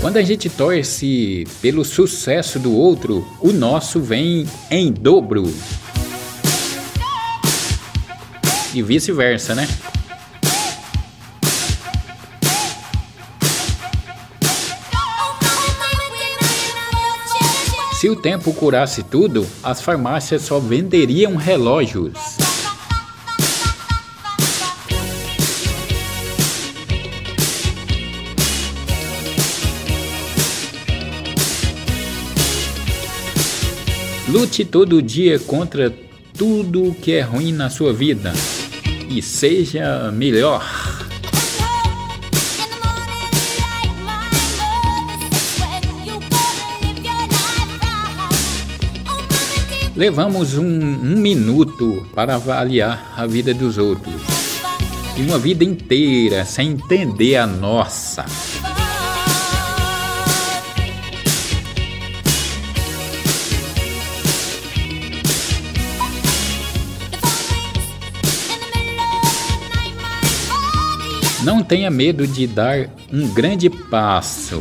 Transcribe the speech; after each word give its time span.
Quando 0.00 0.16
a 0.16 0.22
gente 0.22 0.48
torce 0.48 1.46
pelo 1.60 1.84
sucesso 1.84 2.58
do 2.58 2.74
outro, 2.74 3.22
o 3.38 3.52
nosso 3.52 4.00
vem 4.00 4.48
em 4.70 4.90
dobro. 4.90 5.42
E 8.72 8.82
vice-versa, 8.82 9.54
né? 9.54 9.68
Se 17.92 18.08
o 18.08 18.16
tempo 18.16 18.54
curasse 18.54 19.02
tudo, 19.02 19.46
as 19.62 19.82
farmácias 19.82 20.40
só 20.40 20.58
venderiam 20.58 21.36
relógios. 21.36 22.39
Lute 34.30 34.64
todo 34.64 35.02
dia 35.02 35.40
contra 35.40 35.92
tudo 36.38 36.94
que 37.02 37.14
é 37.14 37.20
ruim 37.20 37.52
na 37.52 37.68
sua 37.68 37.92
vida 37.92 38.32
e 39.08 39.20
seja 39.20 40.12
melhor. 40.12 40.64
Levamos 49.96 50.56
um, 50.56 50.64
um, 50.64 51.16
minuto 51.16 52.06
para 52.14 52.36
avaliar 52.36 53.12
a 53.16 53.26
vida 53.26 53.52
dos 53.52 53.78
outros 53.78 54.14
e 55.16 55.22
uma 55.22 55.40
vida 55.40 55.64
inteira 55.64 56.44
sem 56.44 56.70
entender 56.70 57.34
a 57.34 57.48
nossa. 57.48 58.24
Não 71.42 71.62
tenha 71.62 71.90
medo 71.90 72.26
de 72.26 72.46
dar 72.46 72.90
um 73.10 73.26
grande 73.28 73.70
passo. 73.70 74.60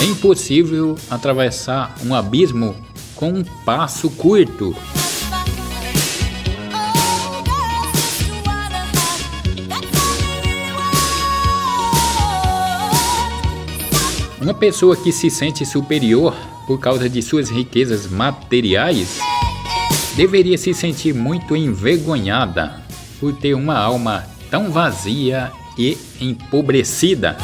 É 0.00 0.04
impossível 0.04 0.96
atravessar 1.10 1.94
um 2.06 2.14
abismo 2.14 2.74
com 3.14 3.28
um 3.28 3.44
passo 3.44 4.08
curto. 4.08 4.74
Uma 14.40 14.54
pessoa 14.54 14.96
que 14.96 15.12
se 15.12 15.28
sente 15.28 15.66
superior 15.66 16.34
por 16.66 16.80
causa 16.80 17.10
de 17.10 17.20
suas 17.20 17.50
riquezas 17.50 18.06
materiais 18.06 19.18
deveria 20.16 20.56
se 20.56 20.72
sentir 20.72 21.12
muito 21.12 21.54
envergonhada 21.54 22.80
por 23.20 23.34
ter 23.34 23.52
uma 23.52 23.76
alma 23.76 24.24
tão 24.50 24.70
vazia 24.70 25.52
e 25.76 25.96
empobrecida. 26.20 27.36